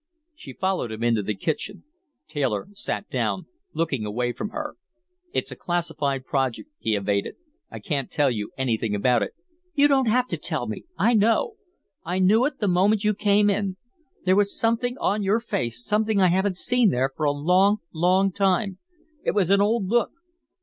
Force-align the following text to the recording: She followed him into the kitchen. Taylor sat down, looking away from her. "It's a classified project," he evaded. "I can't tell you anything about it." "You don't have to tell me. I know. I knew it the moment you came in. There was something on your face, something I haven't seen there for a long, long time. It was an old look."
She 0.33 0.53
followed 0.53 0.91
him 0.91 1.03
into 1.03 1.21
the 1.21 1.35
kitchen. 1.35 1.83
Taylor 2.27 2.67
sat 2.73 3.07
down, 3.07 3.45
looking 3.75 4.03
away 4.03 4.31
from 4.33 4.49
her. 4.49 4.75
"It's 5.31 5.51
a 5.51 5.55
classified 5.55 6.25
project," 6.25 6.71
he 6.79 6.95
evaded. 6.95 7.35
"I 7.69 7.77
can't 7.81 8.09
tell 8.09 8.31
you 8.31 8.49
anything 8.57 8.95
about 8.95 9.21
it." 9.21 9.35
"You 9.75 9.87
don't 9.87 10.07
have 10.07 10.25
to 10.29 10.37
tell 10.37 10.65
me. 10.67 10.85
I 10.97 11.13
know. 11.13 11.53
I 12.03 12.17
knew 12.17 12.43
it 12.47 12.57
the 12.57 12.67
moment 12.67 13.03
you 13.03 13.13
came 13.13 13.47
in. 13.47 13.77
There 14.25 14.35
was 14.35 14.57
something 14.57 14.97
on 14.97 15.21
your 15.21 15.39
face, 15.39 15.85
something 15.85 16.19
I 16.19 16.29
haven't 16.29 16.57
seen 16.57 16.89
there 16.89 17.11
for 17.15 17.27
a 17.27 17.31
long, 17.31 17.77
long 17.93 18.31
time. 18.31 18.79
It 19.23 19.35
was 19.35 19.51
an 19.51 19.61
old 19.61 19.85
look." 19.85 20.09